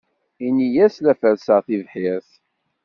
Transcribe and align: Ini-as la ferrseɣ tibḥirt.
Ini-as 0.45 0.95
la 1.05 1.13
ferrseɣ 1.21 1.59
tibḥirt. 1.67 2.29